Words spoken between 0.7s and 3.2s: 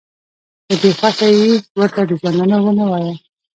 دې خوښه ي ورته د ژوندانه ونه وایه.